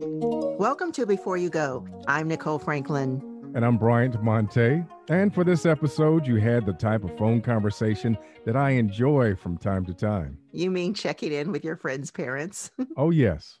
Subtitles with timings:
[0.00, 1.86] Welcome to Before You Go.
[2.08, 3.22] I'm Nicole Franklin.
[3.54, 4.82] And I'm Bryant Monte.
[5.08, 9.56] And for this episode, you had the type of phone conversation that I enjoy from
[9.56, 10.36] time to time.
[10.50, 12.72] You mean checking in with your friends' parents?
[12.96, 13.60] oh, yes.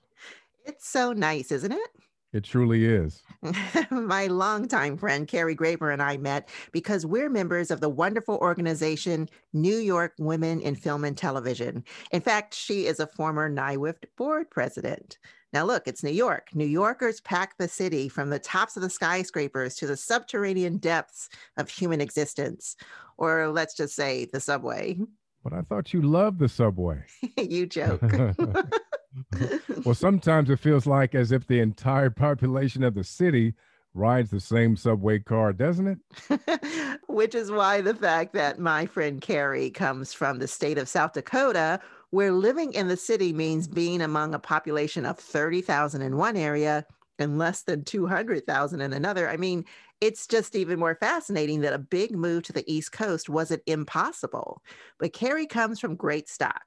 [0.64, 1.90] It's so nice, isn't it?
[2.32, 3.22] It truly is.
[3.92, 9.28] My longtime friend Carrie Graber and I met because we're members of the wonderful organization
[9.52, 11.84] New York Women in Film and Television.
[12.10, 15.16] In fact, she is a former NYWIFT board president.
[15.54, 16.48] Now, look, it's New York.
[16.52, 21.28] New Yorkers pack the city from the tops of the skyscrapers to the subterranean depths
[21.56, 22.74] of human existence,
[23.18, 24.98] or let's just say the subway.
[25.44, 27.04] But I thought you loved the subway.
[27.36, 28.00] you joke.
[29.84, 33.52] well, sometimes it feels like as if the entire population of the city
[33.92, 36.00] rides the same subway car, doesn't
[36.30, 36.98] it?
[37.08, 41.12] Which is why the fact that my friend Carrie comes from the state of South
[41.12, 41.78] Dakota,
[42.14, 46.86] where living in the city means being among a population of 30,000 in one area
[47.18, 49.28] and less than 200,000 in another.
[49.28, 49.64] I mean,
[50.00, 54.62] it's just even more fascinating that a big move to the East Coast wasn't impossible.
[55.00, 56.62] But Carrie comes from great stock.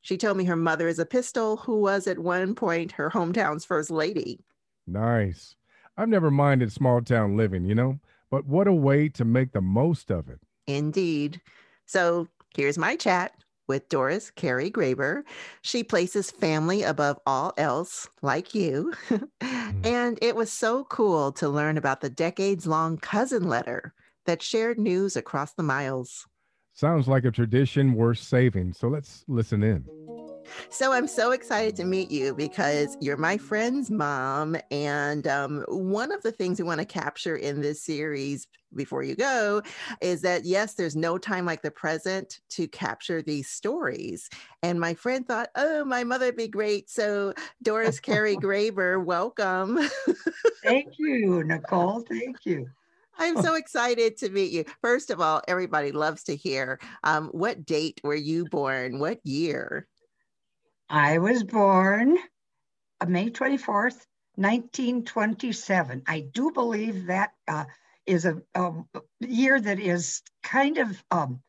[0.00, 3.66] She told me her mother is a pistol who was at one point her hometown's
[3.66, 4.46] first lady.
[4.86, 5.56] Nice.
[5.98, 8.00] I've never minded small town living, you know,
[8.30, 10.40] but what a way to make the most of it.
[10.66, 11.42] Indeed.
[11.84, 13.32] So here's my chat
[13.66, 15.22] with Doris Carey Graber.
[15.62, 18.92] She places family above all else, like you.
[19.10, 19.86] mm.
[19.86, 23.94] And it was so cool to learn about the decades long cousin letter
[24.26, 26.26] that shared news across the miles.
[26.72, 28.74] Sounds like a tradition worth saving.
[28.74, 29.84] So let's listen in.
[30.70, 34.56] So I'm so excited to meet you because you're my friend's mom.
[34.70, 39.16] And um, one of the things we want to capture in this series before you
[39.16, 39.62] go
[40.00, 44.28] is that yes, there's no time like the present to capture these stories.
[44.62, 46.90] And my friend thought, oh, my mother would be great.
[46.90, 49.78] So Doris Carey Graber, welcome.
[50.62, 52.00] Thank you, Nicole.
[52.08, 52.68] Thank you.
[53.18, 54.64] I'm so excited to meet you.
[54.80, 58.98] First of all, everybody loves to hear um, what date were you born?
[58.98, 59.86] What year?
[60.88, 62.18] I was born
[63.00, 66.02] uh, May 24th, 1927.
[66.06, 67.64] I do believe that uh,
[68.06, 68.72] is a, a,
[69.20, 71.40] year that is kind of um,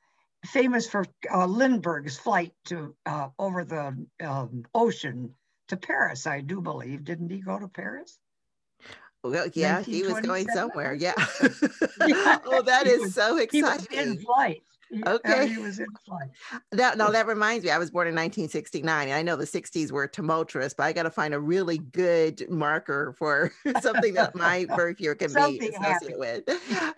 [0.45, 5.33] famous for uh, Lindbergh's flight to uh, over the um, ocean
[5.67, 6.25] to Paris.
[6.25, 7.03] I do believe.
[7.03, 8.17] Didn't he go to Paris?
[9.23, 10.93] Well, yeah, he was going somewhere.
[10.93, 11.13] Yeah.
[12.07, 12.39] yeah.
[12.45, 13.51] oh, that is so exciting.
[13.51, 14.63] He was in flight.
[15.05, 15.47] Okay.
[15.47, 16.29] He was in flight.
[16.71, 17.71] That, no, that reminds me.
[17.71, 19.09] I was born in 1969.
[19.09, 23.13] I know the 60s were tumultuous, but I got to find a really good marker
[23.17, 26.43] for something that my birth year can be associated with.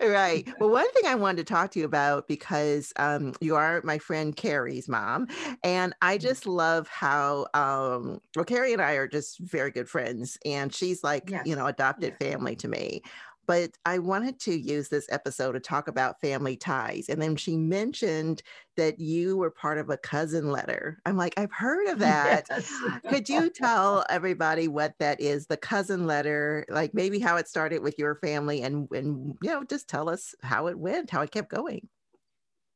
[0.00, 0.48] right.
[0.58, 3.98] Well, one thing I wanted to talk to you about because um, you are my
[3.98, 5.28] friend Carrie's mom,
[5.64, 6.22] and I mm-hmm.
[6.22, 11.02] just love how um, well Carrie and I are just very good friends, and she's
[11.02, 11.46] like yes.
[11.46, 12.32] you know adopted yes.
[12.32, 13.02] family to me
[13.50, 17.08] but I wanted to use this episode to talk about family ties.
[17.08, 18.44] And then she mentioned
[18.76, 21.00] that you were part of a cousin letter.
[21.04, 22.46] I'm like, I've heard of that.
[22.48, 22.72] Yes.
[23.08, 27.82] Could you tell everybody what that is, the cousin letter, like maybe how it started
[27.82, 31.32] with your family and, and you know, just tell us how it went, how it
[31.32, 31.88] kept going.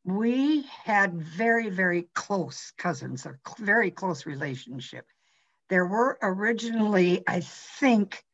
[0.05, 5.07] We had very, very close cousins, a very close relationship.
[5.71, 8.25] There were originally, I think,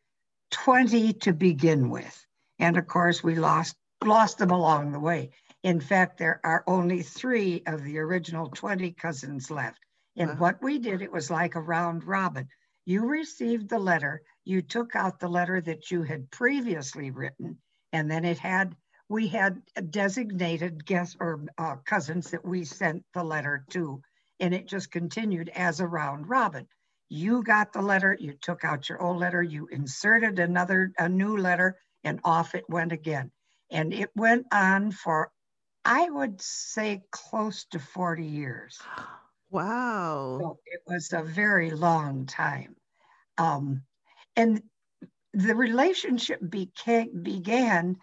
[0.53, 2.27] 20 to begin with.
[2.61, 5.31] And of course, we lost, lost them along the way.
[5.63, 9.81] In fact, there are only three of the original 20 cousins left.
[10.17, 10.37] And wow.
[10.37, 12.49] what we did, it was like a round robin.
[12.85, 17.59] You received the letter, you took out the letter that you had previously written,
[17.93, 18.77] and then it had,
[19.09, 24.03] we had designated guests or uh, cousins that we sent the letter to,
[24.39, 26.67] and it just continued as a round robin.
[27.09, 31.37] You got the letter, you took out your old letter, you inserted another, a new
[31.37, 33.31] letter, and off it went again.
[33.71, 35.31] And it went on for,
[35.85, 38.79] I would say, close to 40 years.
[39.53, 40.39] Wow.
[40.41, 42.77] So it was a very long time.
[43.37, 43.83] Um,
[44.37, 44.63] and
[45.35, 47.97] the relationship became, began.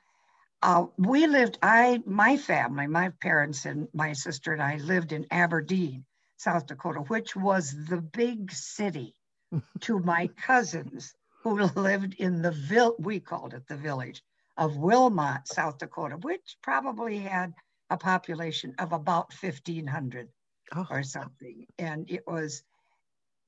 [0.61, 5.25] Uh, we lived, I, my family, my parents and my sister and I lived in
[5.31, 6.03] Aberdeen,
[6.35, 9.15] South Dakota, which was the big city
[9.79, 11.13] to my cousins
[11.55, 14.23] who lived in the vil- we called it the village
[14.57, 17.53] of Wilmot, South Dakota, which probably had
[17.89, 20.29] a population of about 1,500
[20.75, 20.87] oh.
[20.89, 21.65] or something.
[21.77, 22.63] And it was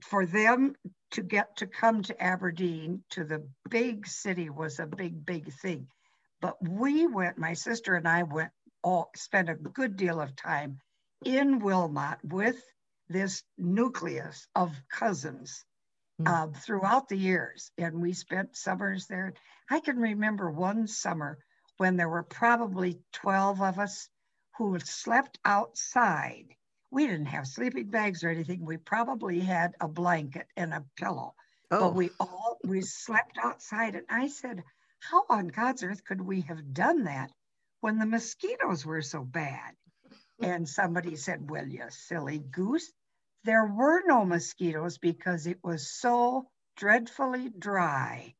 [0.04, 0.76] for them
[1.12, 5.88] to get to come to Aberdeen, to the big city, was a big, big thing.
[6.42, 8.52] But we went, my sister and I went,
[8.84, 10.80] all spent a good deal of time
[11.26, 12.62] in Wilmot with
[13.10, 15.66] this nucleus of cousins
[16.20, 16.56] mm.
[16.64, 17.72] throughout the years.
[17.78, 19.34] And we spent summers there.
[19.70, 21.38] I can remember one summer
[21.78, 24.10] when there were probably 12 of us
[24.58, 26.48] who slept outside.
[26.92, 28.66] We didn't have sleeping bags or anything.
[28.66, 31.36] We probably had a blanket and a pillow.
[31.72, 31.80] Oh.
[31.80, 33.96] But we all we slept outside.
[33.96, 34.64] And I said,
[35.00, 37.32] How on God's earth could we have done that
[37.82, 39.76] when the mosquitoes were so bad?
[40.42, 42.90] And somebody said, Well, you silly goose.
[43.44, 48.36] There were no mosquitoes because it was so dreadfully dry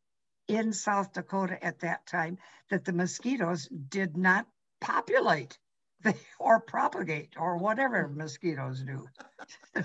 [0.48, 2.38] in South Dakota at that time
[2.70, 4.48] that the mosquitoes did not
[4.82, 5.58] populate
[6.40, 9.08] or propagate or whatever mosquitoes do.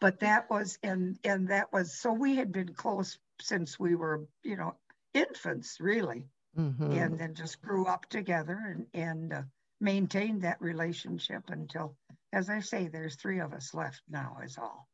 [0.00, 4.26] but that was and and that was so we had been close since we were
[4.42, 4.74] you know
[5.14, 6.26] infants really
[6.56, 6.92] mm-hmm.
[6.92, 9.42] and then just grew up together and and uh,
[9.80, 11.96] maintained that relationship until
[12.36, 14.86] as i say there's three of us left now is all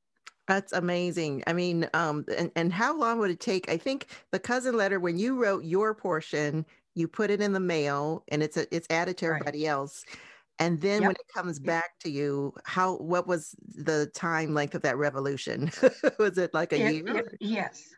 [0.49, 1.45] that's amazing.
[1.47, 3.71] I mean, um, and, and how long would it take?
[3.71, 7.61] I think the cousin letter, when you wrote your portion, you put it in the
[7.61, 9.71] mail and it's a, it's added to everybody right.
[9.71, 10.05] else.
[10.59, 11.09] And then yep.
[11.09, 15.71] when it comes back to you, how what was the time length of that revolution?
[16.19, 17.17] was it like a it, year?
[17.17, 17.89] It, yes.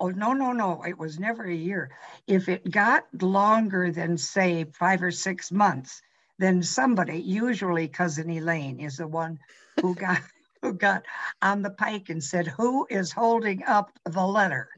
[0.00, 0.82] Oh, no, no, no.
[0.86, 1.90] It was never a year.
[2.26, 6.02] If it got longer than, say, five or six months,
[6.40, 9.38] then somebody, usually Cousin Elaine, is the one
[9.80, 10.20] who got
[10.62, 11.04] who got
[11.40, 14.68] on the pike and said, Who is holding up the letter?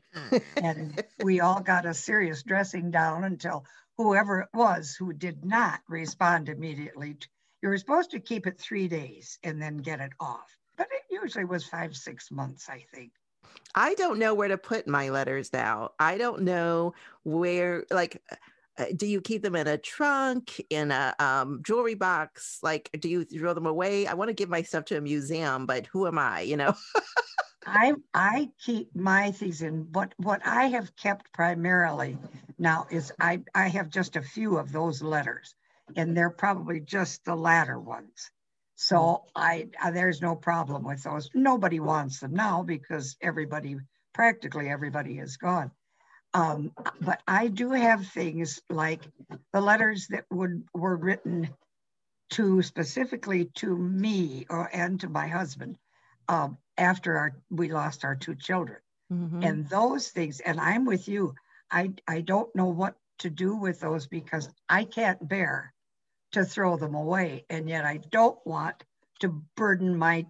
[0.57, 3.65] and we all got a serious dressing down until
[3.97, 7.17] whoever it was who did not respond immediately.
[7.63, 10.57] You were supposed to keep it three days and then get it off.
[10.77, 13.13] But it usually was five, six months, I think.
[13.75, 15.91] I don't know where to put my letters now.
[15.99, 16.95] I don't know
[17.25, 18.23] where, like,
[18.97, 22.59] do you keep them in a trunk in a um, jewelry box?
[22.63, 24.07] Like do you throw them away?
[24.07, 26.75] I want to give my stuff to a museum but who am i you know?
[27.67, 32.19] I i keep my things in what what i have kept primarily
[32.59, 35.55] now is i i have just a few of those letters
[35.97, 38.31] and they're probably just the latter ones.
[38.77, 39.21] So mm.
[39.37, 41.31] I, I there's no problem with those.
[41.35, 43.77] Nobody wants them now because everybody
[44.15, 45.71] practically everybody is gone
[46.35, 49.03] um, but I do have things like
[49.53, 51.51] the letters that would were written
[52.31, 55.77] to specifically to me or and to my husband
[56.29, 58.79] um, after our we lost our two children.
[59.13, 59.43] Mm-hmm.
[59.43, 61.35] And those things, and I'm with you.
[61.71, 65.75] I I don't know what to do with those because I can't bear
[66.33, 68.83] to throw them away, and yet I don't want
[69.21, 70.27] to burden my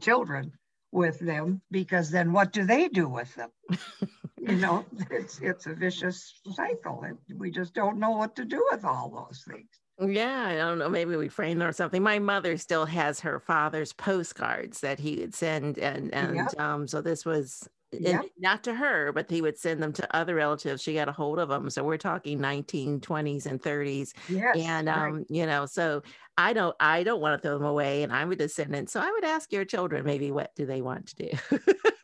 [0.00, 0.52] children
[0.92, 3.50] with them because then what do they do with them?
[4.42, 8.66] you know, it's it's a vicious cycle, and we just don't know what to do
[8.70, 9.68] with all those things.
[10.00, 10.88] Yeah, I don't know.
[10.88, 12.02] Maybe we frame them or something.
[12.02, 16.60] My mother still has her father's postcards that he would send, and and yep.
[16.60, 18.24] um, so this was yep.
[18.36, 20.82] not to her, but he would send them to other relatives.
[20.82, 21.70] She got a hold of them.
[21.70, 24.12] So we're talking 1920s and 30s.
[24.28, 25.26] Yes, and um, right.
[25.28, 26.02] you know, so
[26.36, 28.90] I don't I don't want to throw them away, and I'm a descendant.
[28.90, 31.58] So I would ask your children maybe what do they want to do.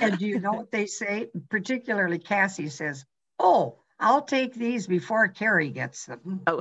[0.00, 1.28] and do you know what they say?
[1.48, 3.04] Particularly Cassie says,
[3.38, 6.60] "Oh, I'll take these before Carrie gets them." Oh.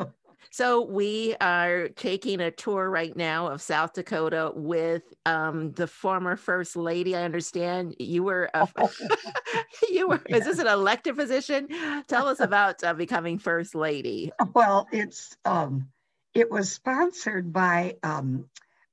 [0.50, 6.36] so we are taking a tour right now of South Dakota with um, the former
[6.36, 7.16] First Lady.
[7.16, 8.68] I understand you were a,
[9.90, 10.22] you were.
[10.28, 11.68] Is this an elected position?
[12.06, 14.32] Tell us about uh, becoming First Lady.
[14.54, 15.88] Well, it's um,
[16.34, 18.48] it was sponsored by um,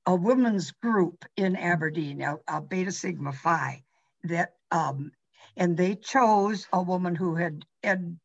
[0.06, 3.82] a women's group in Aberdeen, a, a Beta Sigma Phi,
[4.24, 5.12] that um,
[5.56, 8.18] and they chose a woman who had, had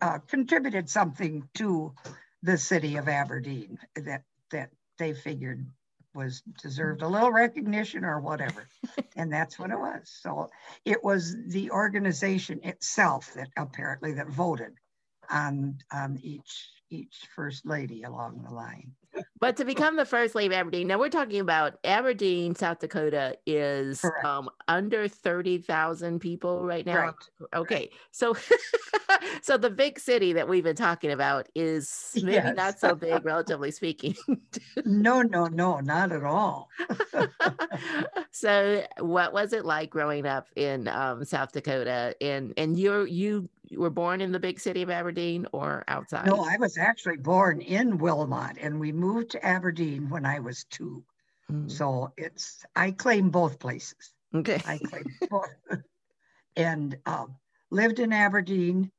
[0.00, 1.94] uh, contributed something to
[2.42, 5.66] the city of Aberdeen that that they figured
[6.14, 8.66] was deserved a little recognition or whatever.
[9.16, 10.02] and that's what it was.
[10.22, 10.48] So
[10.84, 14.72] it was the organization itself that apparently that voted
[15.30, 18.92] on on each each first lady along the line.
[19.38, 23.36] But to become the first lady of Aberdeen, now we're talking about Aberdeen, South Dakota
[23.44, 26.96] is um, under 30,000 people right now.
[26.96, 27.14] Right.
[27.54, 27.74] Okay.
[27.74, 27.92] Right.
[28.12, 28.34] So
[29.42, 32.56] so the big city that we've been talking about is maybe yes.
[32.56, 34.16] not so big relatively speaking.
[34.84, 36.68] no, no, no, not at all.
[38.30, 43.48] so what was it like growing up in um, South Dakota and and you you
[43.68, 46.26] you were born in the big city of Aberdeen or outside?
[46.26, 50.64] No, I was actually born in Wilmot and we moved to Aberdeen when I was
[50.70, 51.04] 2
[51.50, 51.70] mm.
[51.70, 54.12] So it's, I claim both places.
[54.34, 54.60] Okay.
[54.66, 55.48] I claim both.
[56.56, 57.36] and um,
[57.70, 58.90] lived in Aberdeen.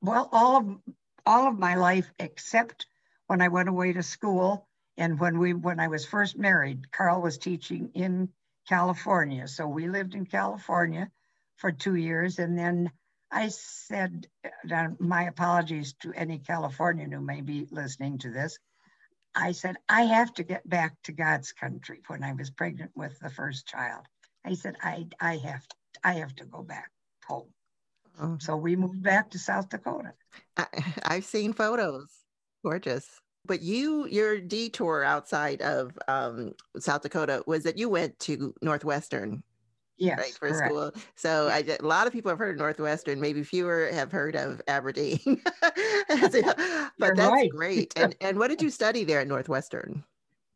[0.00, 0.78] Well, all of,
[1.24, 2.86] all of my life except
[3.26, 7.20] when I went away to school and when we when I was first married, Carl
[7.20, 8.30] was teaching in
[8.68, 9.46] California.
[9.46, 11.10] So we lived in California
[11.56, 12.38] for two years.
[12.38, 12.90] And then
[13.30, 14.26] I said,
[14.72, 18.58] uh, my apologies to any Californian who may be listening to this.
[19.34, 23.18] I said, I have to get back to God's country when I was pregnant with
[23.20, 24.06] the first child.
[24.44, 25.66] I said, I, I have,
[26.02, 26.90] I have to go back
[27.26, 27.48] home.
[28.20, 28.38] Oh.
[28.40, 30.12] So we moved back to South Dakota.
[30.56, 30.66] I,
[31.04, 32.08] I've seen photos.
[32.64, 33.06] Gorgeous.
[33.44, 39.42] But you, your detour outside of um, South Dakota was that you went to Northwestern
[39.96, 40.66] yes, right, for correct.
[40.66, 40.92] school.
[41.14, 44.60] So I, a lot of people have heard of Northwestern, maybe fewer have heard of
[44.68, 45.20] Aberdeen.
[45.60, 47.50] but You're that's right.
[47.50, 47.92] great.
[47.96, 50.04] And and what did you study there at Northwestern?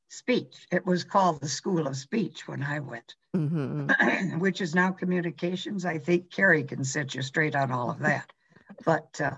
[0.09, 0.67] Speech.
[0.73, 4.39] It was called the School of Speech when I went, mm-hmm.
[4.41, 5.85] which is now communications.
[5.85, 8.33] I think Carrie can set you straight on all of that.
[8.85, 9.37] But uh,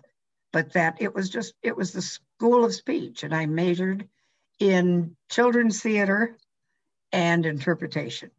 [0.52, 4.08] but that it was just it was the School of Speech, and I majored
[4.58, 6.36] in children's theater
[7.12, 8.30] and interpretation.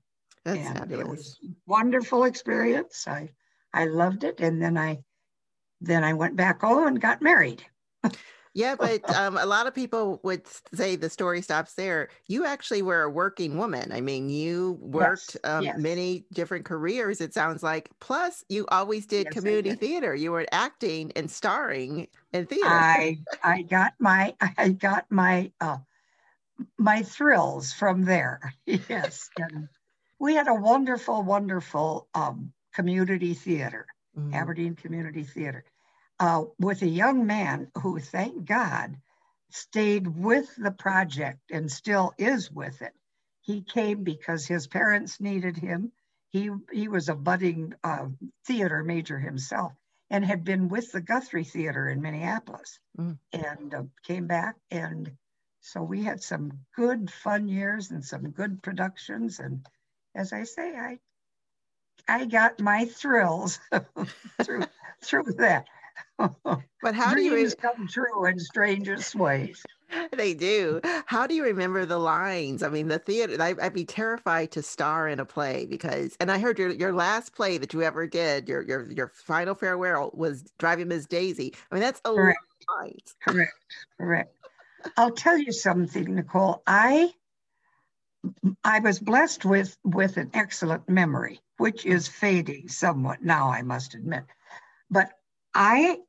[0.46, 1.06] That's and fabulous.
[1.06, 3.08] It was wonderful experience.
[3.08, 3.30] I
[3.74, 5.04] I loved it, and then I
[5.82, 7.64] then I went back home and got married.
[8.54, 12.10] yeah, but um, a lot of people would say the story stops there.
[12.28, 13.92] You actually were a working woman.
[13.92, 15.78] I mean, you worked yes, um, yes.
[15.78, 17.22] many different careers.
[17.22, 17.90] It sounds like.
[18.00, 19.80] Plus, you always did yes, community did.
[19.80, 20.14] theater.
[20.14, 22.68] You were acting and starring in theater.
[22.68, 25.78] I I got my I got my uh,
[26.78, 28.54] my thrills from there.
[28.66, 29.30] Yes.
[29.38, 29.70] And,
[30.24, 33.86] we had a wonderful, wonderful um, community theater,
[34.18, 34.34] mm-hmm.
[34.34, 35.66] Aberdeen Community Theater,
[36.18, 38.96] uh, with a young man who, thank God,
[39.52, 42.94] stayed with the project and still is with it.
[43.42, 45.92] He came because his parents needed him.
[46.30, 48.06] He, he was a budding uh,
[48.48, 49.74] theater major himself
[50.10, 53.18] and had been with the Guthrie Theater in Minneapolis mm.
[53.34, 54.56] and uh, came back.
[54.72, 55.12] And
[55.60, 59.40] so we had some good, fun years and some good productions.
[59.40, 59.68] And
[60.16, 61.00] as I say, I
[62.08, 63.60] I got my thrills
[64.44, 64.64] through
[65.02, 65.68] through that.
[66.84, 69.64] But how Dreams do you come true in strangest ways?
[70.12, 70.82] They do.
[71.06, 72.64] How do you remember the lines?
[72.64, 73.40] I mean, the theater.
[73.40, 76.94] I, would be terrified to star in a play because, and I heard your your
[76.94, 81.54] last play that you ever did, your your your final farewell was Driving Miss Daisy.
[81.72, 82.40] I mean, that's a correct.
[82.70, 83.16] lot of lines.
[83.22, 83.52] Correct.
[84.00, 84.36] Correct.
[84.98, 86.64] I'll tell you something, Nicole.
[86.66, 87.14] I
[88.64, 93.96] I was blessed with, with an excellent memory, which is fading somewhat now, I must
[93.96, 94.24] admit.
[94.90, 95.12] But
[95.54, 96.00] I,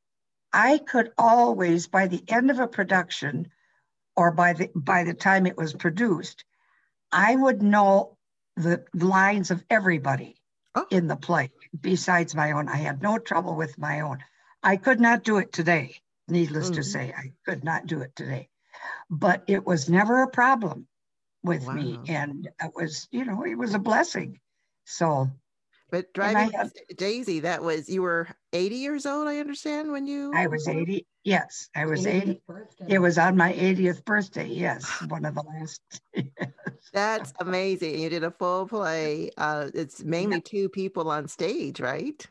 [0.52, 3.48] I could always, by the end of a production,
[4.16, 6.44] or by the by the time it was produced,
[7.10, 8.16] I would know
[8.56, 10.36] the lines of everybody
[10.74, 10.86] oh.
[10.90, 12.68] in the play besides my own.
[12.68, 14.18] I had no trouble with my own.
[14.62, 15.96] I could not do it today.
[16.28, 16.76] Needless mm-hmm.
[16.76, 18.48] to say, I could not do it today.
[19.10, 20.86] But it was never a problem
[21.44, 21.74] with wow.
[21.74, 22.00] me.
[22.08, 24.40] And it was, you know, it was a blessing.
[24.86, 25.30] So,
[25.90, 30.32] but driving had, Daisy, that was, you were 80 years old, I understand, when you.
[30.34, 31.06] I was 80.
[31.22, 32.42] Yes, I was 80.
[32.46, 32.86] Birthday.
[32.88, 34.48] It was on my 80th birthday.
[34.48, 35.80] Yes, one of the last.
[36.92, 37.98] That's amazing.
[38.00, 39.30] You did a full play.
[39.36, 40.42] Uh, it's mainly yeah.
[40.44, 42.26] two people on stage, right?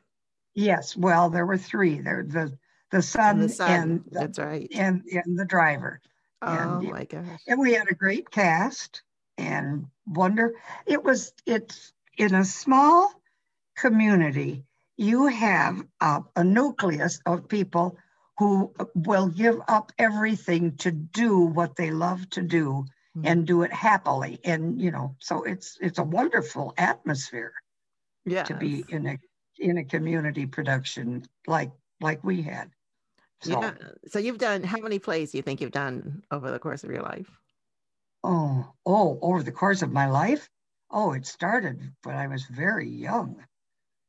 [0.56, 0.96] Yes.
[0.96, 2.00] Well, there were three.
[2.00, 2.58] There, the
[2.92, 3.72] the son and, the son.
[3.72, 6.00] and the, that's right, and and the driver.
[6.46, 7.42] Oh and, my gosh.
[7.48, 9.02] And we had a great cast
[9.38, 10.54] and wonder.
[10.86, 13.12] It was, it's in a small
[13.78, 14.66] community,
[14.98, 17.98] you have a, a nucleus of people
[18.38, 22.86] who will give up everything to do what they love to do
[23.16, 23.26] mm-hmm.
[23.26, 24.40] and do it happily.
[24.44, 27.54] And, you know, so it's, it's a wonderful atmosphere
[28.26, 29.18] yeah, to be in a,
[29.60, 31.72] in a community production like,
[32.02, 32.70] like we had.
[33.44, 33.74] So, yeah.
[34.08, 36.92] So you've done how many plays do you think you've done over the course of
[36.92, 37.30] your life?
[38.24, 40.50] Oh, oh, over the course of my life?
[40.90, 43.44] Oh, it started when I was very young.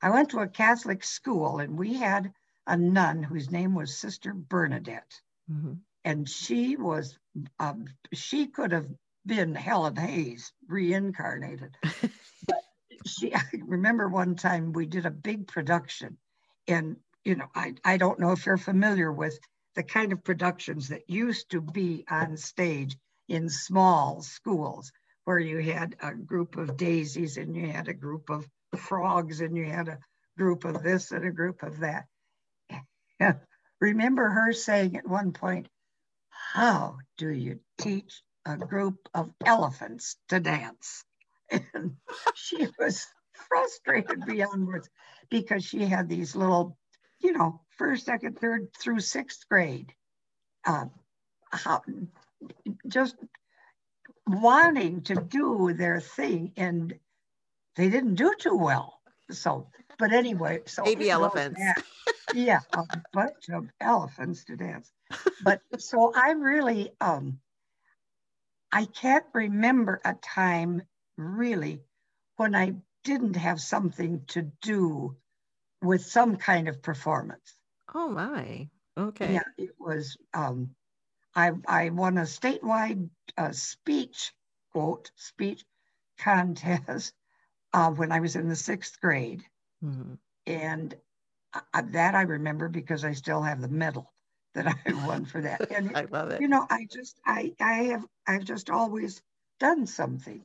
[0.00, 2.32] I went to a Catholic school and we had
[2.66, 5.20] a nun whose name was Sister Bernadette.
[5.50, 5.74] Mm-hmm.
[6.04, 7.18] And she was,
[7.58, 8.86] um, she could have
[9.26, 11.76] been Helen Hayes reincarnated.
[13.06, 16.18] she, I remember one time we did a big production
[16.68, 19.38] and you know, I, I don't know if you're familiar with
[19.74, 22.96] the kind of productions that used to be on stage
[23.28, 24.92] in small schools
[25.24, 29.56] where you had a group of daisies and you had a group of frogs and
[29.56, 29.98] you had a
[30.36, 32.04] group of this and a group of that.
[33.80, 35.68] Remember her saying at one point,
[36.28, 41.04] How do you teach a group of elephants to dance?
[41.50, 41.96] And
[42.34, 43.06] she was
[43.48, 44.88] frustrated beyond words
[45.30, 46.76] because she had these little
[47.24, 49.92] you know, first, second, third through sixth grade.
[50.66, 50.84] Uh,
[51.50, 51.82] how,
[52.86, 53.16] just
[54.26, 56.94] wanting to do their thing and
[57.76, 59.00] they didn't do too well.
[59.30, 61.58] So, but anyway, so baby elephants.
[62.34, 64.92] yeah, a bunch of elephants to dance.
[65.42, 67.38] But so I really, um,
[68.70, 70.82] I can't remember a time
[71.16, 71.80] really
[72.36, 75.16] when I didn't have something to do
[75.84, 77.56] with some kind of performance.
[77.94, 78.68] Oh my.
[78.96, 79.34] Okay.
[79.34, 80.16] Yeah, it was.
[80.32, 80.70] Um,
[81.34, 84.32] I I won a statewide uh, speech
[84.72, 85.64] quote speech
[86.18, 87.12] contest
[87.72, 89.42] uh, when I was in the sixth grade,
[89.84, 90.14] mm-hmm.
[90.46, 90.94] and
[91.52, 94.12] uh, that I remember because I still have the medal
[94.54, 95.70] that I won for that.
[95.70, 96.40] And I love it.
[96.40, 99.20] You know, I just I I have I've just always
[99.58, 100.44] done something,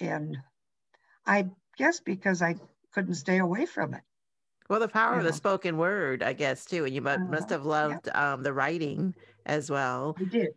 [0.00, 0.36] and
[1.24, 2.56] I guess because I
[2.92, 4.02] couldn't stay away from it.
[4.70, 6.84] Well, the power of the spoken word, I guess, too.
[6.84, 8.34] And you must, uh, must have loved yeah.
[8.34, 10.16] um, the writing as well.
[10.16, 10.50] I did.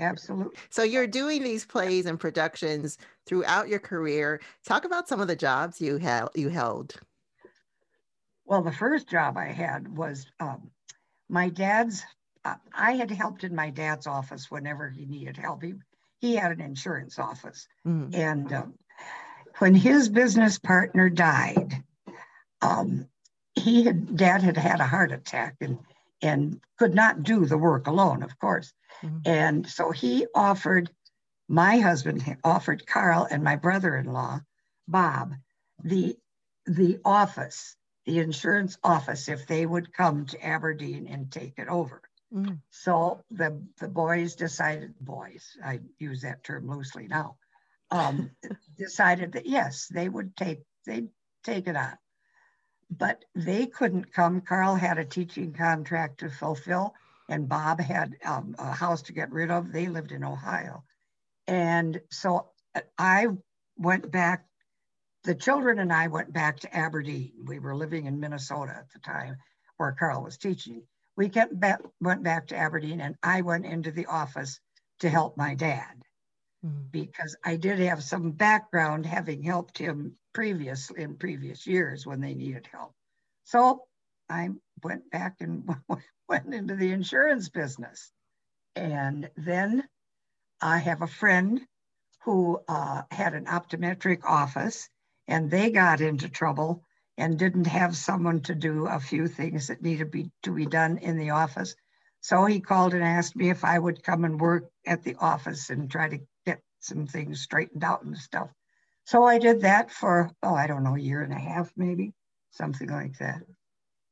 [0.00, 0.56] Absolutely.
[0.70, 4.40] So you're doing these plays and productions throughout your career.
[4.64, 6.30] Talk about some of the jobs you held.
[6.34, 6.96] You held.
[8.44, 10.72] Well, the first job I had was um,
[11.28, 12.02] my dad's.
[12.44, 15.62] Uh, I had helped in my dad's office whenever he needed help.
[15.62, 15.74] He
[16.18, 18.14] he had an insurance office, mm-hmm.
[18.14, 18.74] and um,
[19.58, 21.84] when his business partner died,
[22.62, 23.06] um,
[23.60, 25.78] he had dad had had a heart attack and
[26.22, 28.72] and could not do the work alone, of course.
[29.02, 29.18] Mm-hmm.
[29.24, 30.90] And so he offered
[31.48, 34.40] my husband offered Carl and my brother-in-law,
[34.86, 35.34] Bob,
[35.82, 36.16] the
[36.66, 37.76] the office,
[38.06, 42.02] the insurance office, if they would come to Aberdeen and take it over.
[42.32, 42.54] Mm-hmm.
[42.70, 47.36] So the the boys decided, boys, I use that term loosely now,
[47.90, 48.30] um,
[48.78, 51.08] decided that yes, they would take they'd
[51.42, 51.96] take it on
[52.90, 54.40] but they couldn't come.
[54.40, 56.94] Carl had a teaching contract to fulfill,
[57.28, 59.72] and Bob had um, a house to get rid of.
[59.72, 60.82] They lived in Ohio.
[61.46, 63.28] And so uh, I
[63.76, 64.46] went back,
[65.24, 67.32] the children and I went back to Aberdeen.
[67.46, 69.36] We were living in Minnesota at the time
[69.76, 70.82] where Carl was teaching.
[71.16, 74.60] We kept back, went back to Aberdeen, and I went into the office
[75.00, 76.02] to help my dad
[76.64, 76.86] mm-hmm.
[76.90, 82.34] because I did have some background having helped him previous in previous years when they
[82.34, 82.94] needed help.
[83.44, 83.84] So
[84.28, 84.50] I
[84.82, 85.68] went back and
[86.28, 88.12] went into the insurance business.
[88.76, 89.84] And then
[90.60, 91.60] I have a friend
[92.24, 94.88] who uh, had an optometric office
[95.26, 96.84] and they got into trouble
[97.16, 100.98] and didn't have someone to do a few things that needed be, to be done
[100.98, 101.74] in the office.
[102.20, 105.70] So he called and asked me if I would come and work at the office
[105.70, 108.50] and try to get some things straightened out and stuff.
[109.10, 112.12] So I did that for, oh, I don't know, a year and a half, maybe,
[112.52, 113.40] something like that.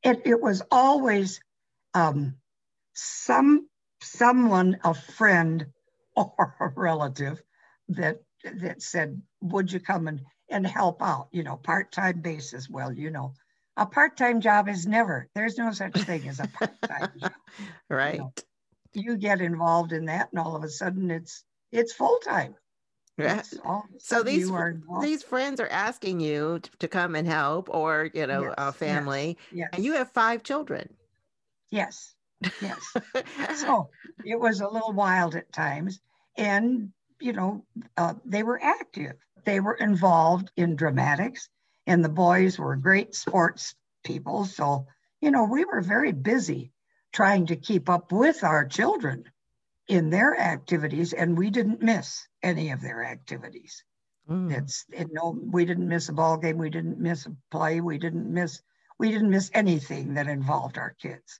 [0.03, 1.39] It, it was always
[1.93, 2.35] um,
[2.95, 3.69] some
[4.01, 5.67] someone, a friend
[6.17, 7.41] or a relative
[7.87, 12.69] that that said, would you come and, and help out, you know, part-time basis.
[12.69, 13.35] Well, you know,
[13.77, 17.31] a part-time job is never, there's no such thing as a part-time job.
[17.89, 18.15] Right.
[18.15, 18.33] You, know,
[18.95, 22.55] you get involved in that and all of a sudden it's it's full-time.
[23.97, 24.51] So these
[25.01, 28.71] these friends are asking you to, to, come and help, or you know, yes, a
[28.71, 29.69] family, yes, yes.
[29.73, 30.89] and you have five children.
[31.69, 32.15] Yes,
[32.61, 32.95] yes.
[33.55, 33.89] so
[34.25, 35.99] it was a little wild at times,
[36.37, 37.65] and you know,
[37.97, 39.13] uh, they were active.
[39.45, 41.49] They were involved in dramatics,
[41.87, 44.45] and the boys were great sports people.
[44.45, 44.87] So
[45.21, 46.71] you know, we were very busy
[47.11, 49.25] trying to keep up with our children
[49.89, 53.83] in their activities, and we didn't miss any of their activities.
[54.29, 54.55] Mm.
[54.55, 57.97] It's it, no, we didn't miss a ball game, we didn't miss a play, we
[57.97, 58.61] didn't miss
[58.99, 61.39] we didn't miss anything that involved our kids.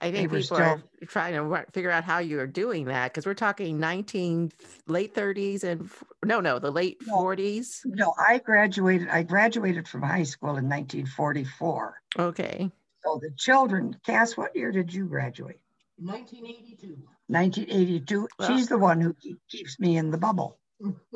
[0.00, 3.26] I think people still, are trying to figure out how you are doing that because
[3.26, 4.52] we're talking 19
[4.86, 5.90] late 30s and
[6.24, 7.80] no, no, the late no, 40s.
[7.84, 9.08] No, I graduated.
[9.08, 12.00] I graduated from high school in 1944.
[12.18, 12.70] Okay.
[13.04, 15.58] So the children, Cass, what year did you graduate?
[15.98, 16.96] 1982.
[17.32, 18.28] 1982.
[18.38, 19.16] Well, She's the one who
[19.50, 20.58] keeps me in the bubble.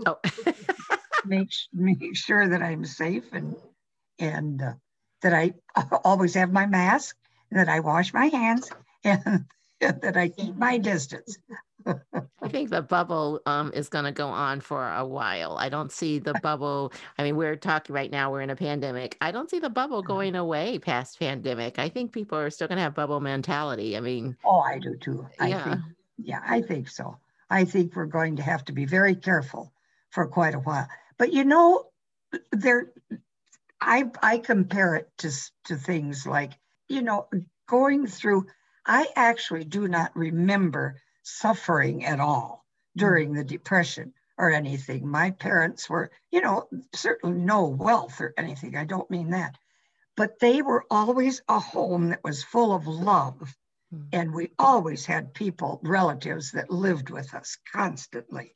[0.06, 0.18] Oh.
[1.26, 3.56] make, make sure that I'm safe and
[4.18, 4.72] and uh,
[5.22, 5.54] that I
[6.04, 7.16] always have my mask
[7.50, 8.70] and that I wash my hands
[9.04, 9.44] and,
[9.80, 11.38] and that I keep my distance.
[12.42, 15.56] I think the bubble um, is going to go on for a while.
[15.56, 16.92] I don't see the bubble.
[17.16, 19.16] I mean, we're talking right now, we're in a pandemic.
[19.20, 20.08] I don't see the bubble uh-huh.
[20.08, 21.78] going away past pandemic.
[21.78, 23.96] I think people are still going to have bubble mentality.
[23.96, 25.26] I mean, oh, I do too.
[25.38, 25.76] I yeah.
[26.18, 27.18] Yeah, I think so.
[27.50, 29.72] I think we're going to have to be very careful
[30.10, 30.88] for quite a while.
[31.18, 31.86] But you know,
[32.52, 32.92] there,
[33.80, 35.30] I I compare it to
[35.64, 36.52] to things like
[36.88, 37.28] you know
[37.68, 38.46] going through.
[38.86, 42.64] I actually do not remember suffering at all
[42.96, 44.14] during the depression.
[44.38, 45.08] or anything.
[45.08, 48.76] My parents were, you know, certainly no wealth or anything.
[48.76, 49.56] I don't mean that.
[50.16, 53.56] But they were always a home that was full of love.
[53.92, 54.02] Hmm.
[54.12, 58.52] And we always had people, relatives that lived with us constantly.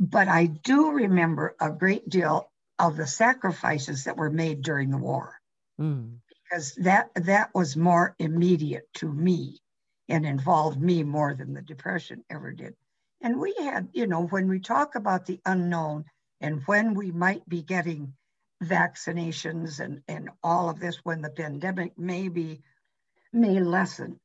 [0.00, 4.98] But I do remember a great deal of the sacrifices that were made during the
[4.98, 5.34] war.
[5.80, 6.18] Mm.
[6.28, 9.60] Because that that was more immediate to me
[10.08, 12.74] and involved me more than the depression ever did.
[13.20, 16.04] And we had, you know, when we talk about the unknown
[16.40, 18.14] and when we might be getting
[18.62, 22.62] vaccinations and, and all of this, when the pandemic maybe
[23.32, 24.18] may lessen,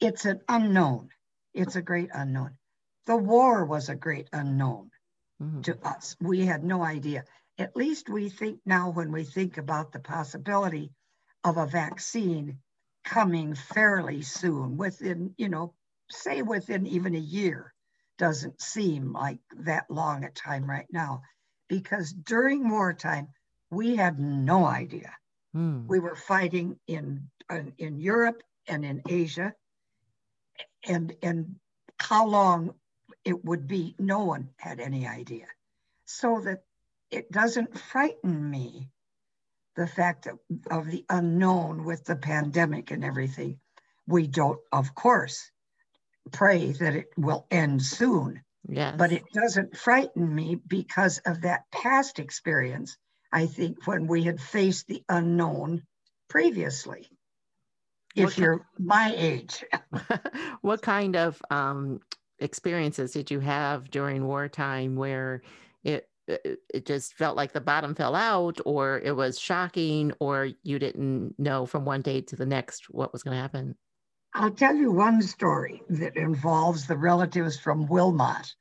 [0.00, 1.10] it's an unknown.
[1.52, 2.56] It's a great unknown.
[3.06, 4.90] The war was a great unknown
[5.42, 5.62] mm-hmm.
[5.62, 6.16] to us.
[6.20, 7.24] We had no idea.
[7.58, 10.92] At least we think now when we think about the possibility
[11.44, 12.58] of a vaccine
[13.04, 15.74] coming fairly soon, within, you know,
[16.10, 17.72] say within even a year
[18.18, 21.22] doesn't seem like that long a time right now
[21.68, 23.28] because during wartime
[23.70, 25.10] we had no idea
[25.54, 25.86] hmm.
[25.86, 27.30] we were fighting in,
[27.78, 29.52] in europe and in asia
[30.86, 31.56] and and
[31.98, 32.74] how long
[33.24, 35.46] it would be no one had any idea
[36.06, 36.62] so that
[37.10, 38.88] it doesn't frighten me
[39.76, 40.38] the fact of,
[40.70, 43.58] of the unknown with the pandemic and everything
[44.06, 45.50] we don't of course
[46.32, 48.42] pray that it will end soon.
[48.68, 48.94] Yes.
[48.96, 52.96] But it doesn't frighten me because of that past experience,
[53.32, 55.82] I think, when we had faced the unknown
[56.28, 57.08] previously.
[58.16, 59.64] If you're my age.
[60.62, 62.00] what kind of um,
[62.38, 65.42] experiences did you have during wartime where
[65.84, 70.78] it it just felt like the bottom fell out or it was shocking or you
[70.78, 73.74] didn't know from one day to the next what was going to happen
[74.34, 78.54] I'll tell you one story that involves the relatives from Wilmot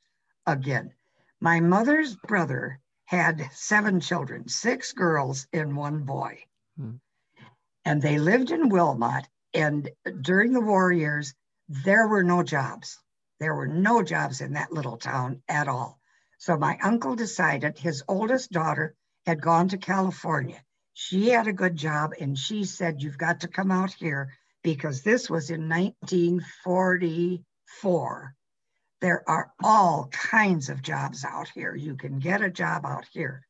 [0.47, 0.93] again.
[1.39, 6.43] My mother's brother had seven children, six girls and one boy.
[6.75, 6.95] Hmm.
[7.85, 9.27] And they lived in Wilmot.
[9.53, 9.89] And
[10.21, 11.33] during the war years,
[11.67, 12.99] there were no jobs.
[13.39, 15.99] There were no jobs in that little town at all.
[16.37, 20.63] So my uncle decided his oldest daughter had gone to California.
[20.93, 24.33] She had a good job, and she said, You've got to come out here
[24.63, 28.35] because this was in 1944.
[29.01, 31.73] There are all kinds of jobs out here.
[31.73, 33.45] You can get a job out here.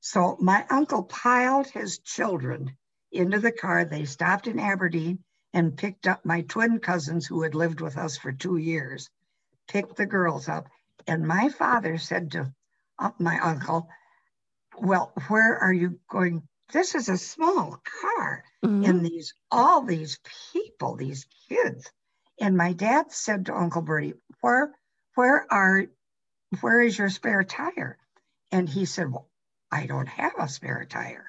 [0.00, 2.76] So my uncle piled his children
[3.12, 3.84] into the car.
[3.84, 5.22] They stopped in Aberdeen
[5.54, 9.08] and picked up my twin cousins who had lived with us for two years,
[9.68, 10.68] picked the girls up.
[11.06, 12.52] And my father said to
[12.98, 13.88] uh, my uncle,
[14.78, 18.84] Well, where are you going this is a small car mm-hmm.
[18.84, 20.18] and these all these
[20.52, 21.90] people these kids
[22.40, 24.72] and my dad said to uncle bertie where
[25.14, 25.86] where are
[26.60, 27.98] where is your spare tire
[28.50, 29.28] and he said well
[29.70, 31.26] i don't have a spare tire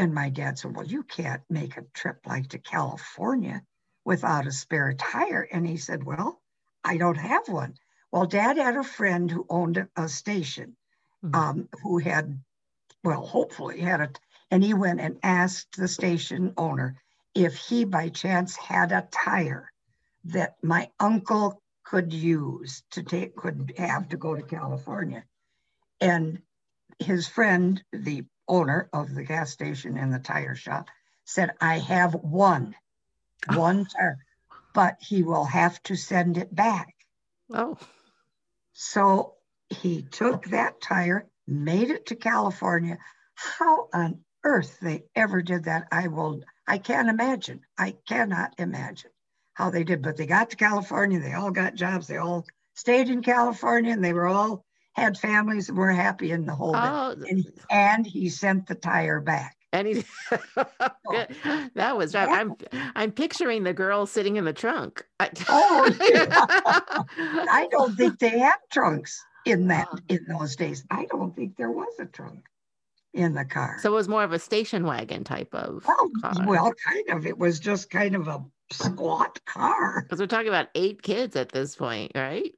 [0.00, 3.62] and my dad said well you can't make a trip like to california
[4.04, 6.40] without a spare tire and he said well
[6.84, 7.74] i don't have one
[8.10, 10.76] well dad had a friend who owned a station
[11.24, 11.34] mm-hmm.
[11.34, 12.40] um, who had
[13.02, 14.20] well, hopefully had it.
[14.50, 16.96] And he went and asked the station owner
[17.34, 19.70] if he by chance had a tire
[20.24, 25.24] that my uncle could use to take, could have to go to California.
[26.00, 26.42] And
[26.98, 30.88] his friend, the owner of the gas station and the tire shop,
[31.24, 32.74] said, I have one,
[33.48, 33.58] oh.
[33.58, 34.18] one tire,
[34.74, 36.94] but he will have to send it back.
[37.52, 37.78] Oh.
[38.72, 39.34] So
[39.70, 42.98] he took that tire made it to California.
[43.34, 47.60] How on earth they ever did that, I will, I can't imagine.
[47.76, 49.10] I cannot imagine
[49.54, 50.02] how they did.
[50.02, 54.04] But they got to California, they all got jobs, they all stayed in California, and
[54.04, 54.64] they were all
[55.00, 57.14] had families and were happy in the whole oh.
[57.28, 59.56] and, and he sent the tire back.
[59.72, 60.04] And he,
[61.74, 62.28] that was right.
[62.28, 62.56] I'm
[62.96, 65.06] I'm picturing the girl sitting in the trunk.
[65.48, 67.46] oh, yeah.
[67.48, 69.98] I don't think they had trunks in that uh-huh.
[70.08, 70.84] in those days.
[70.90, 72.40] I don't think there was a trunk
[73.14, 73.78] in the car.
[73.80, 76.46] So it was more of a station wagon type of well, car.
[76.46, 77.26] well kind of.
[77.26, 80.02] It was just kind of a squat car.
[80.02, 82.52] Because we're talking about eight kids at this point, right?